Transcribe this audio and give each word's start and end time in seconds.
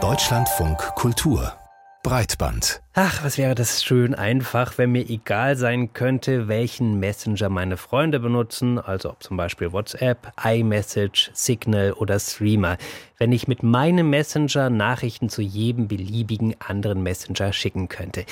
Deutschlandfunk 0.00 0.78
Kultur 0.94 1.52
Breitband. 2.04 2.80
Ach, 2.94 3.24
was 3.24 3.38
wäre 3.38 3.56
das 3.56 3.82
schön 3.82 4.14
einfach, 4.14 4.78
wenn 4.78 4.92
mir 4.92 5.10
egal 5.10 5.56
sein 5.56 5.92
könnte, 5.94 6.46
welchen 6.46 7.00
Messenger 7.00 7.48
meine 7.48 7.76
Freunde 7.76 8.20
benutzen, 8.20 8.78
also 8.78 9.10
ob 9.10 9.24
zum 9.24 9.36
Beispiel 9.36 9.72
WhatsApp, 9.72 10.32
iMessage, 10.44 11.32
Signal 11.34 11.92
oder 11.92 12.20
Streamer, 12.20 12.78
wenn 13.18 13.32
ich 13.32 13.48
mit 13.48 13.64
meinem 13.64 14.10
Messenger 14.10 14.70
Nachrichten 14.70 15.28
zu 15.28 15.42
jedem 15.42 15.88
beliebigen 15.88 16.54
anderen 16.60 17.02
Messenger 17.02 17.52
schicken 17.52 17.88
könnte. 17.88 18.24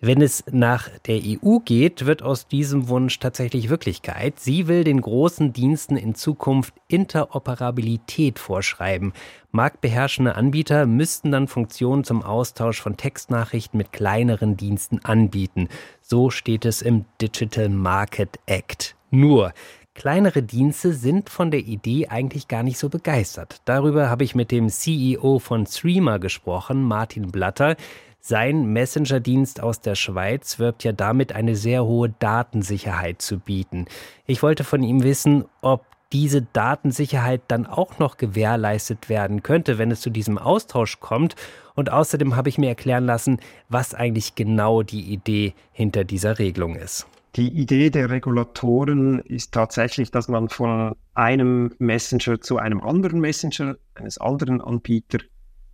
Wenn 0.00 0.22
es 0.22 0.44
nach 0.52 0.88
der 1.06 1.20
EU 1.24 1.58
geht, 1.58 2.06
wird 2.06 2.22
aus 2.22 2.46
diesem 2.46 2.88
Wunsch 2.88 3.18
tatsächlich 3.18 3.68
Wirklichkeit. 3.68 4.38
Sie 4.38 4.68
will 4.68 4.84
den 4.84 5.00
großen 5.00 5.52
Diensten 5.52 5.96
in 5.96 6.14
Zukunft 6.14 6.72
Interoperabilität 6.86 8.38
vorschreiben. 8.38 9.12
Marktbeherrschende 9.50 10.36
Anbieter 10.36 10.86
müssten 10.86 11.32
dann 11.32 11.48
Funktionen 11.48 12.04
zum 12.04 12.22
Austausch 12.22 12.80
von 12.80 12.96
Textnachrichten 12.96 13.76
mit 13.76 13.90
kleineren 13.90 14.56
Diensten 14.56 15.00
anbieten. 15.02 15.68
So 16.00 16.30
steht 16.30 16.64
es 16.64 16.80
im 16.80 17.04
Digital 17.20 17.68
Market 17.68 18.38
Act. 18.46 18.94
Nur, 19.10 19.52
Kleinere 19.94 20.44
Dienste 20.44 20.92
sind 20.92 21.28
von 21.28 21.50
der 21.50 21.58
Idee 21.58 22.06
eigentlich 22.06 22.46
gar 22.46 22.62
nicht 22.62 22.78
so 22.78 22.88
begeistert. 22.88 23.56
Darüber 23.64 24.08
habe 24.08 24.22
ich 24.22 24.36
mit 24.36 24.52
dem 24.52 24.68
CEO 24.68 25.40
von 25.40 25.66
Streamer 25.66 26.20
gesprochen, 26.20 26.84
Martin 26.84 27.32
Blatter. 27.32 27.74
Sein 28.20 28.72
Messenger-Dienst 28.72 29.62
aus 29.62 29.80
der 29.80 29.94
Schweiz 29.94 30.58
wirbt 30.58 30.84
ja 30.84 30.92
damit, 30.92 31.32
eine 31.32 31.56
sehr 31.56 31.84
hohe 31.84 32.10
Datensicherheit 32.10 33.22
zu 33.22 33.38
bieten. 33.38 33.86
Ich 34.26 34.42
wollte 34.42 34.64
von 34.64 34.82
ihm 34.82 35.02
wissen, 35.02 35.44
ob 35.62 35.84
diese 36.12 36.42
Datensicherheit 36.42 37.42
dann 37.48 37.66
auch 37.66 37.98
noch 37.98 38.16
gewährleistet 38.16 39.08
werden 39.08 39.42
könnte, 39.42 39.78
wenn 39.78 39.90
es 39.90 40.00
zu 40.00 40.10
diesem 40.10 40.38
Austausch 40.38 41.00
kommt. 41.00 41.36
Und 41.74 41.92
außerdem 41.92 42.34
habe 42.34 42.48
ich 42.48 42.58
mir 42.58 42.68
erklären 42.68 43.04
lassen, 43.04 43.38
was 43.68 43.94
eigentlich 43.94 44.34
genau 44.34 44.82
die 44.82 45.12
Idee 45.12 45.54
hinter 45.72 46.04
dieser 46.04 46.38
Regelung 46.38 46.76
ist. 46.76 47.06
Die 47.36 47.48
Idee 47.48 47.90
der 47.90 48.10
Regulatoren 48.10 49.20
ist 49.20 49.52
tatsächlich, 49.52 50.10
dass 50.10 50.28
man 50.28 50.48
von 50.48 50.96
einem 51.14 51.72
Messenger 51.78 52.40
zu 52.40 52.56
einem 52.56 52.80
anderen 52.80 53.20
Messenger 53.20 53.76
eines 53.94 54.18
anderen 54.18 54.60
Anbieters 54.60 55.22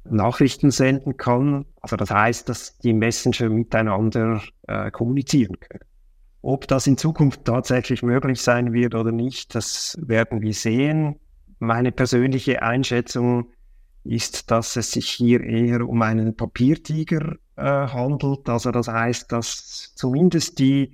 Nachrichten 0.05 0.71
senden 0.71 1.17
kann. 1.17 1.65
Also 1.81 1.97
das 1.97 2.11
heißt, 2.11 2.49
dass 2.49 2.79
die 2.79 2.93
Messenger 2.93 3.49
miteinander 3.49 4.43
äh, 4.67 4.91
kommunizieren 4.91 5.59
können. 5.59 5.85
Ob 6.43 6.69
das 6.69 6.87
in 6.87 6.99
Zukunft 6.99 7.45
tatsächlich 7.47 8.03
möglich 8.03 8.43
sein 8.43 8.73
wird 8.73 8.95
oder 8.95 9.13
nicht, 9.13 9.55
das 9.55 9.99
werden 10.01 10.43
wir 10.43 10.53
sehen. 10.53 11.17
Meine 11.59 11.91
persönliche 11.91 12.63
Einschätzung 12.63 13.51
ist, 14.05 14.51
dass 14.51 14.77
es 14.77 14.93
sich 14.93 15.09
hier 15.09 15.43
eher 15.43 15.89
um 15.89 16.03
einen 16.03 16.37
Papiertiger 16.37 17.37
äh, 17.57 17.63
handelt. 17.63 18.49
Also 18.49 18.71
das 18.71 18.89
heißt, 18.89 19.33
dass 19.33 19.95
zumindest 19.95 20.59
die 20.59 20.93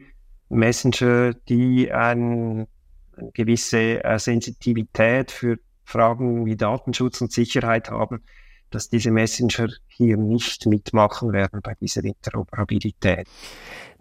Messenger, 0.48 1.34
die 1.48 1.90
ein, 1.90 2.68
eine 3.16 3.30
gewisse 3.32 4.04
äh, 4.04 4.18
Sensitivität 4.18 5.32
für 5.32 5.58
Fragen 5.84 6.46
wie 6.46 6.56
Datenschutz 6.56 7.20
und 7.20 7.32
Sicherheit 7.32 7.90
haben, 7.90 8.22
dass 8.70 8.88
diese 8.88 9.10
Messenger 9.10 9.68
hier 9.88 10.16
nicht 10.16 10.66
mitmachen 10.66 11.32
werden 11.32 11.60
bei 11.62 11.74
dieser 11.80 12.04
Interoperabilität. 12.04 13.26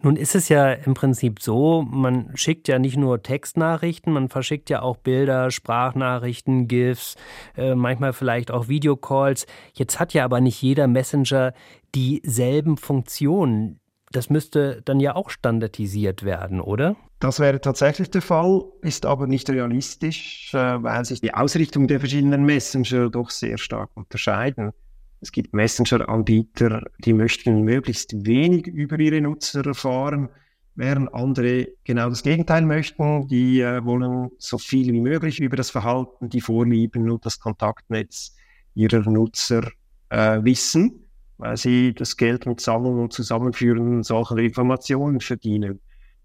Nun 0.02 0.16
ist 0.16 0.34
es 0.34 0.48
ja 0.48 0.72
im 0.72 0.94
Prinzip 0.94 1.42
so, 1.42 1.82
man 1.82 2.32
schickt 2.36 2.70
ja 2.70 2.80
nicht 2.80 2.96
nur 2.96 3.22
Textnachrichten, 3.22 4.14
man 4.14 4.30
verschickt 4.30 4.70
ja 4.70 4.82
auch 4.82 4.96
Bilder, 4.96 5.52
Sprachnachrichten, 5.52 6.70
GIFs, 6.70 7.16
äh, 7.58 7.76
manchmal 7.76 8.14
vielleicht 8.14 8.50
auch 8.50 8.70
Videocalls. 8.70 9.46
Jetzt 9.74 10.00
hat 10.00 10.14
ja 10.14 10.24
aber 10.24 10.40
nicht 10.40 10.62
jeder 10.62 10.88
Messenger 10.88 11.54
dieselben 11.94 12.78
Funktionen. 12.78 13.82
Das 14.12 14.30
müsste 14.30 14.82
dann 14.86 15.00
ja 15.00 15.16
auch 15.16 15.30
standardisiert 15.30 16.24
werden, 16.24 16.62
oder? 16.62 16.96
Das 17.20 17.40
wäre 17.40 17.62
tatsächlich 17.62 18.10
der 18.10 18.22
Fall, 18.22 18.64
ist 18.82 19.06
aber 19.06 19.28
nicht 19.28 19.50
realistisch, 19.50 20.52
äh, 20.54 20.82
weil 20.82 21.06
sich 21.06 21.22
die 21.22 21.34
Ausrichtung 21.34 21.88
der 21.88 22.00
verschiedenen 22.00 22.46
Messenger 22.46 23.10
doch 23.10 23.30
sehr 23.30 23.58
stark 23.58 23.90
unterscheiden. 23.94 24.72
Es 25.22 25.32
gibt 25.32 25.54
Messenger-Anbieter, 25.54 26.84
die 27.00 27.14
möchten 27.14 27.64
möglichst 27.64 28.26
wenig 28.26 28.68
über 28.68 28.98
ihre 29.00 29.20
Nutzer 29.22 29.66
erfahren, 29.66 30.30
während 30.76 31.14
andere 31.14 31.68
genau 31.84 32.10
das 32.10 32.24
Gegenteil 32.24 32.62
möchten. 32.62 33.28
Die 33.28 33.60
äh, 33.60 33.84
wollen 33.84 34.30
so 34.38 34.58
viel 34.58 34.94
wie 34.94 35.02
möglich 35.02 35.42
über 35.42 35.58
das 35.58 35.70
Verhalten, 35.70 36.30
die 36.30 36.42
Vorlieben 36.42 37.12
und 37.12 37.26
das 37.26 37.40
Kontaktnetz 37.40 38.36
ihrer 38.76 39.02
Nutzer 39.10 39.70
äh, 40.10 40.40
wissen, 40.42 41.09
weil 41.40 41.58
sie 41.58 41.94
das 41.94 42.18
Geld 42.18 42.46
mit 42.46 42.60
Sammeln 42.60 43.00
und 43.00 43.14
Zusammenführen 43.14 44.04
solcher 44.04 44.38
Informationen 44.38 45.22
verdienen. 45.22 45.80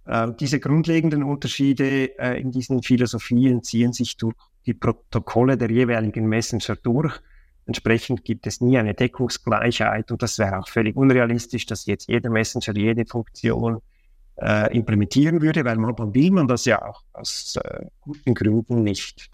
Äh, 0.07 0.33
diese 0.39 0.61
grundlegenden 0.61 1.23
Unterschiede 1.23 2.19
äh, 2.19 2.41
in 2.41 2.51
diesen 2.51 2.83
Philosophien 2.83 3.63
ziehen 3.63 3.93
sich 3.93 4.17
durch 4.17 4.35
die 4.67 4.75
Protokolle 4.75 5.57
der 5.57 5.71
jeweiligen 5.71 6.27
Messenger 6.27 6.77
durch. 6.77 7.15
Entsprechend 7.65 8.25
gibt 8.25 8.47
es 8.47 8.61
nie 8.61 8.77
eine 8.77 8.93
Deckungsgleichheit 8.93 10.11
und 10.11 10.21
das 10.21 10.39
wäre 10.39 10.59
auch 10.59 10.69
völlig 10.69 10.97
unrealistisch, 10.97 11.65
dass 11.65 11.87
jetzt 11.87 12.09
jeder 12.09 12.29
Messenger 12.29 12.77
jede 12.77 13.07
Funktion 13.07 13.81
äh, 14.37 14.75
implementieren 14.77 15.41
würde, 15.41 15.65
weil 15.65 15.77
manchmal 15.77 16.15
will 16.15 16.31
man 16.31 16.49
das 16.49 16.65
ja 16.65 16.85
auch 16.85 17.03
aus 17.13 17.57
äh, 17.63 17.87
guten 18.01 18.35
Gründen 18.35 18.83
nicht. 18.83 19.31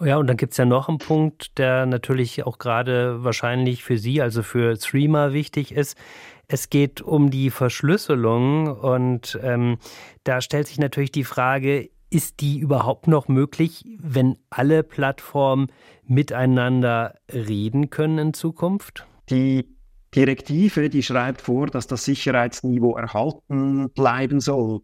Ja, 0.00 0.16
und 0.16 0.26
dann 0.26 0.36
gibt 0.36 0.52
es 0.52 0.58
ja 0.58 0.64
noch 0.64 0.88
einen 0.88 0.98
Punkt, 0.98 1.56
der 1.58 1.86
natürlich 1.86 2.44
auch 2.44 2.58
gerade 2.58 3.24
wahrscheinlich 3.24 3.84
für 3.84 3.96
Sie, 3.96 4.20
also 4.20 4.42
für 4.42 4.76
Streamer 4.76 5.32
wichtig 5.32 5.72
ist. 5.72 5.96
Es 6.46 6.68
geht 6.68 7.00
um 7.00 7.30
die 7.30 7.50
Verschlüsselung 7.50 8.66
und 8.66 9.38
ähm, 9.42 9.78
da 10.24 10.40
stellt 10.40 10.66
sich 10.66 10.78
natürlich 10.78 11.12
die 11.12 11.24
Frage, 11.24 11.88
ist 12.10 12.40
die 12.40 12.58
überhaupt 12.58 13.08
noch 13.08 13.28
möglich, 13.28 13.84
wenn 13.98 14.36
alle 14.50 14.82
Plattformen 14.82 15.68
miteinander 16.06 17.14
reden 17.32 17.90
können 17.90 18.18
in 18.18 18.34
Zukunft? 18.34 19.06
Die 19.30 19.73
Direktive, 20.14 20.88
die 20.90 21.02
schreibt 21.02 21.40
vor, 21.42 21.66
dass 21.66 21.86
das 21.86 22.04
Sicherheitsniveau 22.04 22.96
erhalten 22.96 23.90
bleiben 23.90 24.40
soll. 24.40 24.80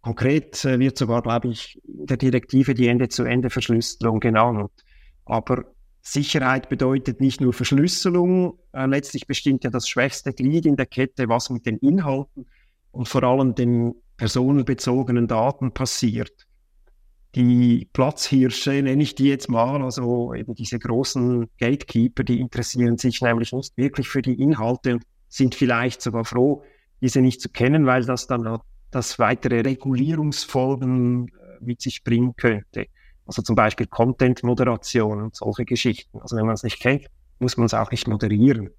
Konkret 0.00 0.64
äh, 0.64 0.78
wird 0.78 0.96
sogar, 0.96 1.22
glaube 1.22 1.48
ich, 1.48 1.80
in 1.84 2.06
der 2.06 2.16
Direktive 2.16 2.74
die 2.74 2.86
Ende-zu-Ende-Verschlüsselung 2.86 4.20
genannt. 4.20 4.70
Aber 5.24 5.64
Sicherheit 6.02 6.68
bedeutet 6.68 7.20
nicht 7.20 7.40
nur 7.40 7.52
Verschlüsselung. 7.52 8.58
Äh, 8.72 8.86
letztlich 8.86 9.26
bestimmt 9.26 9.64
ja 9.64 9.70
das 9.70 9.88
schwächste 9.88 10.32
Glied 10.32 10.66
in 10.66 10.76
der 10.76 10.86
Kette, 10.86 11.28
was 11.28 11.50
mit 11.50 11.66
den 11.66 11.76
Inhalten 11.78 12.46
und 12.92 13.08
vor 13.08 13.22
allem 13.24 13.54
den 13.54 13.94
personenbezogenen 14.16 15.28
Daten 15.28 15.72
passiert. 15.72 16.46
Die 17.34 17.88
Platzhirsche 17.92 18.82
nenne 18.82 19.02
ich 19.02 19.14
die 19.14 19.28
jetzt 19.28 19.48
mal, 19.48 19.82
also 19.82 20.34
eben 20.34 20.54
diese 20.54 20.78
großen 20.78 21.48
Gatekeeper, 21.58 22.24
die 22.24 22.40
interessieren 22.40 22.98
sich 22.98 23.20
nämlich 23.20 23.52
nicht 23.52 23.76
wirklich 23.76 24.08
für 24.08 24.22
die 24.22 24.40
Inhalte 24.40 24.98
sind 25.28 25.54
vielleicht 25.54 26.02
sogar 26.02 26.24
froh, 26.24 26.64
diese 27.00 27.20
nicht 27.20 27.40
zu 27.40 27.48
kennen, 27.48 27.86
weil 27.86 28.04
das 28.04 28.26
dann 28.26 28.58
das 28.90 29.18
weitere 29.18 29.60
Regulierungsfolgen 29.60 31.28
äh, 31.28 31.30
mit 31.60 31.80
sich 31.80 32.02
bringen 32.02 32.34
könnte. 32.36 32.86
Also 33.26 33.42
zum 33.42 33.54
Beispiel 33.54 33.86
Content-Moderation 33.86 35.22
und 35.22 35.36
solche 35.36 35.64
Geschichten. 35.64 36.20
Also 36.20 36.36
wenn 36.36 36.46
man 36.46 36.54
es 36.54 36.64
nicht 36.64 36.80
kennt, 36.80 37.06
muss 37.38 37.56
man 37.56 37.66
es 37.66 37.74
auch 37.74 37.92
nicht 37.92 38.08
moderieren. 38.08 38.70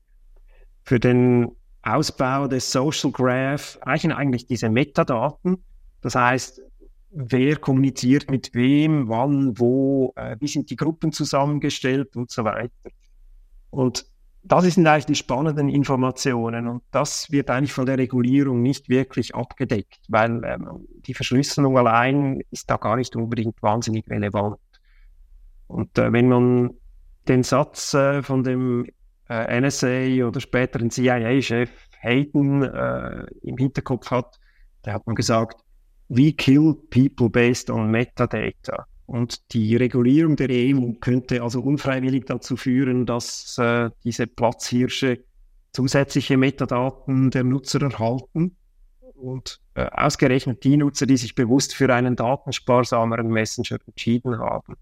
Für 0.83 0.99
den 0.99 1.55
Ausbau 1.83 2.47
des 2.47 2.69
Social 2.71 3.11
Graph 3.11 3.79
reichen 3.83 4.11
eigentlich 4.11 4.45
diese 4.45 4.69
Metadaten. 4.69 5.63
Das 6.01 6.15
heißt, 6.15 6.61
wer 7.11 7.57
kommuniziert 7.57 8.31
mit 8.31 8.53
wem, 8.53 9.09
wann, 9.09 9.59
wo, 9.59 10.13
äh, 10.15 10.37
wie 10.39 10.47
sind 10.47 10.69
die 10.69 10.75
Gruppen 10.75 11.11
zusammengestellt 11.11 12.15
und 12.15 12.31
so 12.31 12.43
weiter. 12.43 12.89
Und 13.69 14.05
das 14.43 14.63
sind 14.73 14.87
eigentlich 14.87 15.05
die 15.05 15.15
spannenden 15.15 15.69
Informationen 15.69 16.67
und 16.67 16.83
das 16.91 17.31
wird 17.31 17.49
eigentlich 17.49 17.73
von 17.73 17.85
der 17.85 17.97
Regulierung 17.97 18.61
nicht 18.61 18.89
wirklich 18.89 19.35
abgedeckt, 19.35 19.99
weil 20.07 20.41
ähm, 20.43 20.87
die 21.05 21.13
Verschlüsselung 21.13 21.77
allein 21.77 22.41
ist 22.49 22.69
da 22.69 22.77
gar 22.77 22.95
nicht 22.95 23.15
unbedingt 23.15 23.61
wahnsinnig 23.61 24.09
relevant. 24.09 24.57
Und 25.67 25.97
äh, 25.97 26.11
wenn 26.11 26.27
man 26.27 26.71
den 27.27 27.43
Satz 27.43 27.93
äh, 27.93 28.23
von 28.23 28.43
dem 28.43 28.87
äh, 29.29 29.61
NSA 29.61 30.25
oder 30.25 30.41
späteren 30.41 30.89
CIA-Chef 30.89 31.69
Hayden 31.99 32.63
äh, 32.63 33.25
im 33.43 33.57
Hinterkopf 33.57 34.09
hat, 34.09 34.39
da 34.81 34.93
hat 34.93 35.05
man 35.05 35.15
gesagt, 35.15 35.61
we 36.11 36.33
kill 36.33 36.75
people 36.89 37.29
based 37.29 37.69
on 37.69 37.89
metadata. 37.89 38.85
Und 39.05 39.53
die 39.53 39.75
Regulierung 39.77 40.35
der 40.35 40.49
EU 40.49 40.93
könnte 40.99 41.41
also 41.41 41.61
unfreiwillig 41.61 42.25
dazu 42.25 42.57
führen, 42.57 43.05
dass 43.05 43.57
äh, 43.57 43.89
diese 44.03 44.27
Platzhirsche 44.27 45.23
zusätzliche 45.73 46.37
Metadaten 46.37 47.31
der 47.31 47.43
Nutzer 47.43 47.81
erhalten. 47.81 48.57
Und 48.99 49.61
äh, 49.75 49.85
ausgerechnet 49.91 50.63
die 50.63 50.77
Nutzer, 50.77 51.05
die 51.05 51.17
sich 51.17 51.35
bewusst 51.35 51.75
für 51.75 51.93
einen 51.93 52.15
datensparsameren 52.15 53.27
Messenger 53.27 53.77
entschieden 53.85 54.37
haben. 54.39 54.75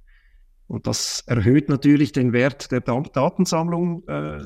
Und 0.68 0.88
das 0.88 1.24
erhöht 1.28 1.70
natürlich 1.70 2.12
den 2.12 2.34
Wert 2.34 2.72
der 2.72 2.82
Datensammlung 2.82 4.08
äh, 4.08 4.40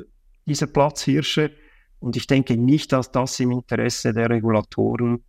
dieser 0.45 0.67
Platzhirsche. 0.67 1.51
Und 1.99 2.17
ich 2.17 2.27
denke 2.27 2.57
nicht, 2.57 2.91
dass 2.91 3.11
das 3.11 3.39
im 3.39 3.51
Interesse 3.51 4.13
der 4.13 4.29
Regulatoren 4.29 5.23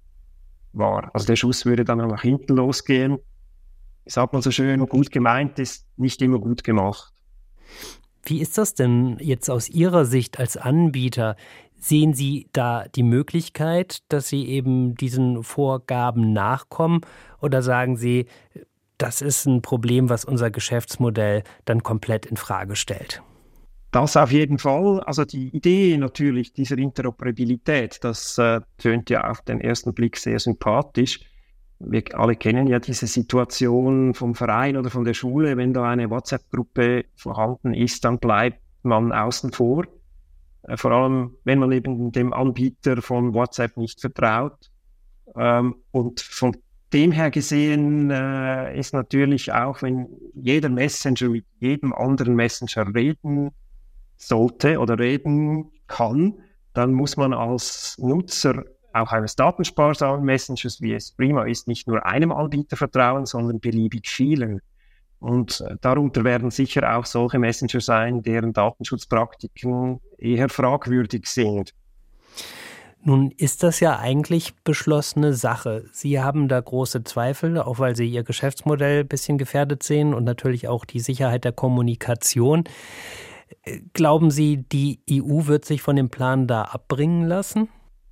war. 0.76 1.10
Also 1.14 1.26
der 1.26 1.36
Schuss 1.36 1.64
würde 1.64 1.84
dann 1.84 1.98
nach 1.98 2.22
hinten 2.22 2.56
losgehen. 2.56 3.18
Ich 4.04 4.14
sag 4.14 4.32
mal 4.32 4.42
so 4.42 4.50
schön, 4.50 4.86
gut 4.86 5.10
gemeint 5.10 5.58
ist 5.58 5.86
nicht 5.96 6.20
immer 6.20 6.38
gut 6.38 6.62
gemacht. 6.64 7.12
Wie 8.22 8.40
ist 8.40 8.58
das 8.58 8.74
denn 8.74 9.18
jetzt 9.20 9.50
aus 9.50 9.68
Ihrer 9.68 10.04
Sicht 10.04 10.38
als 10.38 10.56
Anbieter? 10.56 11.36
Sehen 11.78 12.14
Sie 12.14 12.48
da 12.52 12.86
die 12.94 13.02
Möglichkeit, 13.02 13.98
dass 14.08 14.28
Sie 14.28 14.46
eben 14.46 14.94
diesen 14.94 15.42
Vorgaben 15.42 16.32
nachkommen? 16.32 17.02
Oder 17.40 17.62
sagen 17.62 17.96
Sie, 17.96 18.26
das 18.96 19.20
ist 19.20 19.46
ein 19.46 19.60
Problem, 19.60 20.08
was 20.08 20.24
unser 20.24 20.50
Geschäftsmodell 20.50 21.42
dann 21.66 21.82
komplett 21.82 22.24
in 22.24 22.36
Frage 22.36 22.76
stellt? 22.76 23.22
Das 23.94 24.16
auf 24.16 24.32
jeden 24.32 24.58
Fall. 24.58 24.98
Also 25.04 25.24
die 25.24 25.54
Idee 25.56 25.96
natürlich 25.98 26.52
dieser 26.52 26.76
Interoperabilität, 26.78 28.02
das 28.02 28.36
äh, 28.38 28.60
tönt 28.76 29.08
ja 29.08 29.30
auf 29.30 29.42
den 29.42 29.60
ersten 29.60 29.94
Blick 29.94 30.16
sehr 30.16 30.40
sympathisch. 30.40 31.20
Wir 31.78 32.02
alle 32.14 32.34
kennen 32.34 32.66
ja 32.66 32.80
diese 32.80 33.06
Situation 33.06 34.12
vom 34.12 34.34
Verein 34.34 34.76
oder 34.76 34.90
von 34.90 35.04
der 35.04 35.14
Schule. 35.14 35.56
Wenn 35.56 35.72
da 35.72 35.88
eine 35.88 36.10
WhatsApp-Gruppe 36.10 37.04
vorhanden 37.14 37.72
ist, 37.72 38.04
dann 38.04 38.18
bleibt 38.18 38.58
man 38.82 39.12
außen 39.12 39.52
vor. 39.52 39.84
Äh, 40.64 40.76
vor 40.76 40.90
allem, 40.90 41.36
wenn 41.44 41.60
man 41.60 41.70
eben 41.70 42.10
dem 42.10 42.32
Anbieter 42.32 43.00
von 43.00 43.32
WhatsApp 43.32 43.76
nicht 43.76 44.00
vertraut. 44.00 44.72
Ähm, 45.36 45.76
und 45.92 46.20
von 46.20 46.56
dem 46.92 47.12
her 47.12 47.30
gesehen 47.30 48.10
äh, 48.10 48.76
ist 48.76 48.92
natürlich 48.92 49.52
auch, 49.52 49.82
wenn 49.82 50.08
jeder 50.34 50.68
Messenger 50.68 51.28
mit 51.28 51.46
jedem 51.60 51.92
anderen 51.92 52.34
Messenger 52.34 52.92
reden 52.92 53.52
sollte 54.28 54.78
oder 54.78 54.98
reden 54.98 55.70
kann, 55.86 56.34
dann 56.72 56.92
muss 56.92 57.16
man 57.16 57.32
als 57.32 57.96
Nutzer 57.98 58.64
auch 58.92 59.12
eines 59.12 59.36
datensparsamen 59.36 60.24
Messengers, 60.24 60.80
wie 60.80 60.94
es 60.94 61.12
prima 61.12 61.44
ist, 61.44 61.66
nicht 61.66 61.88
nur 61.88 62.06
einem 62.06 62.32
Anbieter 62.32 62.76
vertrauen, 62.76 63.26
sondern 63.26 63.60
beliebig 63.60 64.08
vielen. 64.08 64.60
Und 65.18 65.62
äh, 65.62 65.76
darunter 65.80 66.22
werden 66.22 66.50
sicher 66.50 66.96
auch 66.96 67.06
solche 67.06 67.38
Messenger 67.38 67.80
sein, 67.80 68.22
deren 68.22 68.52
Datenschutzpraktiken 68.52 70.00
eher 70.18 70.48
fragwürdig 70.48 71.26
sind. 71.26 71.74
Nun 73.06 73.32
ist 73.36 73.62
das 73.62 73.80
ja 73.80 73.98
eigentlich 73.98 74.54
beschlossene 74.64 75.34
Sache. 75.34 75.84
Sie 75.92 76.20
haben 76.20 76.48
da 76.48 76.58
große 76.60 77.04
Zweifel, 77.04 77.58
auch 77.58 77.78
weil 77.78 77.96
Sie 77.96 78.08
Ihr 78.08 78.22
Geschäftsmodell 78.22 79.00
ein 79.00 79.08
bisschen 79.08 79.36
gefährdet 79.36 79.82
sehen 79.82 80.14
und 80.14 80.24
natürlich 80.24 80.68
auch 80.68 80.84
die 80.84 81.00
Sicherheit 81.00 81.44
der 81.44 81.52
Kommunikation. 81.52 82.64
Glauben 83.92 84.30
Sie, 84.30 84.58
die 84.58 85.00
EU 85.10 85.46
wird 85.46 85.64
sich 85.64 85.82
von 85.82 85.96
dem 85.96 86.10
Plan 86.10 86.46
da 86.46 86.62
abbringen 86.62 87.26
lassen? 87.26 87.68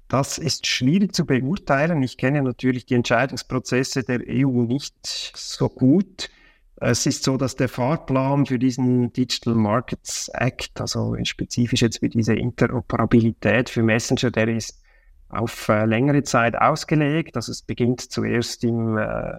Das 0.09 0.37
ist 0.37 0.67
schwierig 0.67 1.15
zu 1.15 1.25
beurteilen. 1.25 2.03
Ich 2.03 2.19
kenne 2.19 2.43
natürlich 2.43 2.85
die 2.85 2.95
Entscheidungsprozesse 2.95 4.03
der 4.03 4.21
EU 4.29 4.63
nicht 4.63 5.07
so 5.07 5.69
gut. 5.69 6.29
Es 6.77 7.07
ist 7.07 7.23
so, 7.23 7.37
dass 7.37 7.57
der 7.57 7.69
Fahrplan 7.69 8.45
für 8.45 8.59
diesen 8.59 9.13
Digital 9.13 9.55
Markets 9.55 10.29
Act, 10.35 10.81
also 10.81 11.17
spezifisch 11.23 11.81
jetzt 11.81 12.01
für 12.01 12.09
diese 12.09 12.35
Interoperabilität 12.35 13.71
für 13.71 13.83
Messenger, 13.83 14.31
der 14.31 14.49
ist 14.49 14.83
auf 15.29 15.69
äh, 15.69 15.87
längere 15.87 16.25
Zeit 16.25 16.57
ausgelegt. 16.57 17.37
Also 17.37 17.53
es 17.53 17.63
beginnt 17.63 18.01
zuerst 18.01 18.65
im 18.65 18.99
äh, 18.99 19.39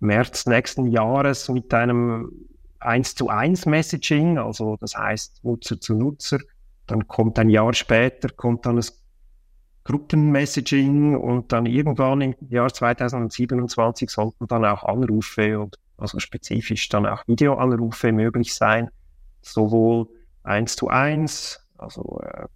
März 0.00 0.46
nächsten 0.46 0.86
Jahres 0.86 1.48
mit 1.48 1.72
einem 1.72 2.32
1 2.80 3.14
zu 3.14 3.28
1 3.28 3.66
Messaging, 3.66 4.38
also 4.38 4.76
das 4.80 4.96
heißt 4.96 5.44
Nutzer 5.44 5.80
zu 5.80 5.94
Nutzer. 5.94 6.38
Dann 6.86 7.06
kommt 7.06 7.38
ein 7.38 7.50
Jahr 7.50 7.72
später, 7.74 8.28
kommt 8.30 8.66
dann 8.66 8.76
das 8.76 9.00
Gruppenmessaging 9.84 11.16
und 11.16 11.52
dann 11.52 11.66
irgendwann 11.66 12.20
im 12.20 12.34
Jahr 12.48 12.72
2027 12.72 14.10
sollten 14.10 14.46
dann 14.46 14.64
auch 14.64 14.84
Anrufe 14.84 15.58
und 15.58 15.78
also 15.96 16.18
spezifisch 16.18 16.88
dann 16.88 17.06
auch 17.06 17.26
Videoanrufe 17.26 18.12
möglich 18.12 18.54
sein, 18.54 18.90
sowohl 19.42 20.08
eins 20.42 20.76
zu 20.76 20.88
eins, 20.88 21.66
also 21.78 22.20
äh, 22.22 22.46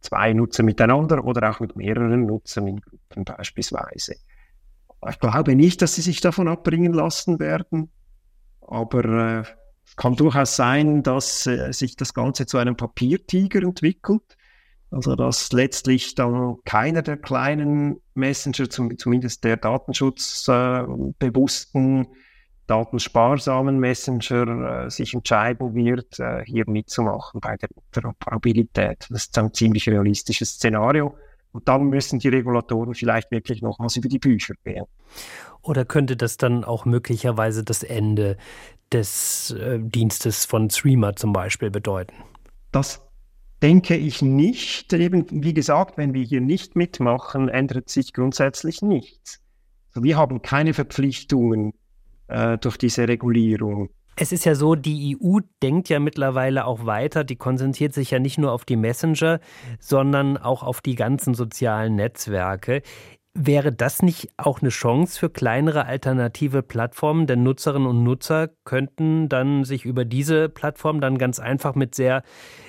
zwei 0.00 0.32
Nutzer 0.32 0.62
miteinander 0.62 1.24
oder 1.24 1.50
auch 1.50 1.60
mit 1.60 1.76
mehreren 1.76 2.26
Nutzern 2.26 2.68
in 2.68 2.80
Gruppen 2.80 3.24
beispielsweise. 3.24 4.16
Ich 5.08 5.18
glaube 5.18 5.54
nicht, 5.54 5.82
dass 5.82 5.94
sie 5.94 6.02
sich 6.02 6.20
davon 6.20 6.48
abbringen 6.48 6.92
lassen 6.92 7.38
werden, 7.38 7.90
aber 8.68 9.04
äh, 9.04 9.42
es 9.86 9.96
kann 9.96 10.16
durchaus 10.16 10.56
sein, 10.56 11.02
dass 11.02 11.46
äh, 11.46 11.72
sich 11.72 11.96
das 11.96 12.14
Ganze 12.14 12.46
zu 12.46 12.56
einem 12.58 12.76
Papiertiger 12.76 13.62
entwickelt. 13.62 14.36
Also 14.90 15.16
dass 15.16 15.50
letztlich 15.52 16.14
dann 16.14 16.56
keiner 16.64 17.02
der 17.02 17.16
kleinen 17.16 18.00
Messenger, 18.14 18.70
zum, 18.70 18.96
zumindest 18.96 19.42
der 19.42 19.56
datenschutzbewussten, 19.56 22.04
äh, 22.04 22.08
datensparsamen 22.66 23.78
Messenger 23.78 24.86
äh, 24.86 24.90
sich 24.90 25.14
entscheiden 25.14 25.74
wird, 25.74 26.18
äh, 26.18 26.42
hier 26.44 26.64
mitzumachen 26.68 27.40
bei 27.40 27.56
der 27.56 27.68
Interoperabilität. 27.88 29.06
Das 29.10 29.24
ist 29.24 29.38
ein 29.38 29.52
ziemlich 29.52 29.88
realistisches 29.88 30.50
Szenario. 30.50 31.16
Und 31.54 31.68
dann 31.68 31.84
müssen 31.84 32.18
die 32.18 32.28
Regulatoren 32.28 32.94
vielleicht 32.94 33.30
wirklich 33.30 33.62
nochmals 33.62 33.96
über 33.96 34.08
die 34.08 34.18
Bücher 34.18 34.54
gehen. 34.64 34.86
Oder 35.62 35.84
könnte 35.84 36.16
das 36.16 36.36
dann 36.36 36.64
auch 36.64 36.84
möglicherweise 36.84 37.62
das 37.62 37.84
Ende 37.84 38.36
des 38.92 39.52
äh, 39.52 39.78
Dienstes 39.78 40.46
von 40.46 40.68
Streamer 40.68 41.14
zum 41.14 41.32
Beispiel 41.32 41.70
bedeuten? 41.70 42.14
Das 42.72 43.06
denke 43.62 43.94
ich 43.94 44.20
nicht. 44.20 44.92
Eben, 44.92 45.26
wie 45.30 45.54
gesagt, 45.54 45.96
wenn 45.96 46.12
wir 46.12 46.24
hier 46.24 46.40
nicht 46.40 46.74
mitmachen, 46.74 47.48
ändert 47.48 47.88
sich 47.88 48.12
grundsätzlich 48.12 48.82
nichts. 48.82 49.40
Also 49.90 50.02
wir 50.02 50.16
haben 50.16 50.42
keine 50.42 50.74
Verpflichtungen 50.74 51.72
äh, 52.26 52.58
durch 52.58 52.78
diese 52.78 53.06
Regulierung. 53.06 53.90
Es 54.16 54.32
ist 54.32 54.44
ja 54.44 54.54
so, 54.54 54.74
die 54.74 55.16
EU 55.20 55.38
denkt 55.62 55.88
ja 55.88 55.98
mittlerweile 55.98 56.66
auch 56.66 56.86
weiter. 56.86 57.24
Die 57.24 57.36
konzentriert 57.36 57.94
sich 57.94 58.10
ja 58.10 58.18
nicht 58.18 58.38
nur 58.38 58.52
auf 58.52 58.64
die 58.64 58.76
Messenger, 58.76 59.40
sondern 59.80 60.36
auch 60.36 60.62
auf 60.62 60.80
die 60.80 60.94
ganzen 60.94 61.34
sozialen 61.34 61.96
Netzwerke. 61.96 62.82
Wäre 63.36 63.72
das 63.72 64.00
nicht 64.00 64.28
auch 64.36 64.60
eine 64.60 64.70
Chance 64.70 65.18
für 65.18 65.28
kleinere 65.28 65.86
alternative 65.86 66.62
Plattformen? 66.62 67.26
Denn 67.26 67.42
Nutzerinnen 67.42 67.88
und 67.88 68.04
Nutzer 68.04 68.50
könnten 68.64 69.28
dann 69.28 69.64
sich 69.64 69.84
über 69.84 70.04
diese 70.04 70.48
Plattform 70.48 71.00
dann 71.00 71.18
ganz 71.18 71.40
einfach 71.40 71.74
mit 71.74 71.96
sehr 71.96 72.22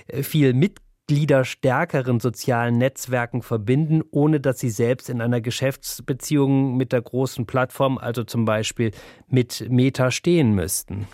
äh, 0.08 0.24
viel 0.24 0.54
mit 0.54 0.80
gliederstärkeren 1.08 2.20
sozialen 2.20 2.80
Netzwerken 2.80 3.44
verbinden, 3.44 4.02
ohne 4.10 4.40
dass 4.40 4.58
sie 4.58 4.72
selbst 4.72 5.08
in 5.08 5.22
einer 5.22 5.40
Geschäftsbeziehung 5.40 6.78
mit 6.78 6.92
der 6.92 7.04
großen 7.04 7.46
Plattform, 7.46 8.00
also 8.00 8.24
zum 8.24 8.46
Beispiel 8.46 8.90
mit 9.28 9.68
Meta, 9.70 10.10
stehen 10.10 10.54
müssten? 10.56 11.08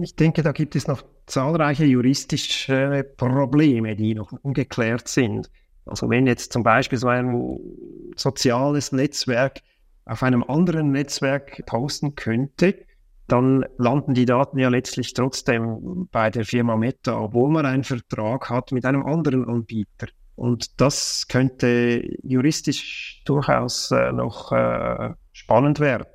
Ich 0.00 0.16
denke, 0.16 0.42
da 0.42 0.52
gibt 0.52 0.74
es 0.76 0.86
noch 0.86 1.02
zahlreiche 1.26 1.84
juristische 1.84 3.04
Probleme, 3.16 3.94
die 3.94 4.14
noch 4.14 4.32
ungeklärt 4.42 5.08
sind. 5.08 5.50
Also 5.84 6.08
wenn 6.08 6.26
jetzt 6.26 6.52
zum 6.52 6.62
Beispiel 6.62 6.98
so 6.98 7.08
ein 7.08 7.58
soziales 8.16 8.92
Netzwerk 8.92 9.60
auf 10.04 10.22
einem 10.22 10.42
anderen 10.44 10.92
Netzwerk 10.92 11.64
posten 11.66 12.14
könnte, 12.14 12.74
dann 13.28 13.64
landen 13.78 14.14
die 14.14 14.26
Daten 14.26 14.58
ja 14.58 14.68
letztlich 14.68 15.14
trotzdem 15.14 16.08
bei 16.10 16.30
der 16.30 16.44
Firma 16.44 16.76
Meta, 16.76 17.18
obwohl 17.18 17.50
man 17.50 17.66
einen 17.66 17.84
Vertrag 17.84 18.50
hat 18.50 18.72
mit 18.72 18.84
einem 18.84 19.04
anderen 19.04 19.48
Anbieter. 19.48 20.08
Und 20.34 20.80
das 20.80 21.28
könnte 21.28 22.02
juristisch 22.22 23.22
durchaus 23.24 23.90
äh, 23.90 24.12
noch 24.12 24.52
äh, 24.52 25.14
spannend 25.32 25.80
werden. 25.80 26.06